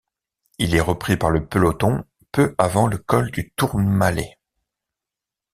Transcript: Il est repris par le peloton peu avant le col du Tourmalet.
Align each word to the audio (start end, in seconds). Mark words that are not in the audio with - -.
Il 0.57 0.73
est 0.73 0.79
repris 0.81 1.15
par 1.15 1.29
le 1.29 1.45
peloton 1.45 2.03
peu 2.31 2.55
avant 2.57 2.87
le 2.87 2.97
col 2.97 3.29
du 3.29 3.51
Tourmalet. 3.51 4.39